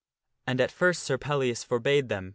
[0.47, 2.29] And at first Sir Pellias forbade them.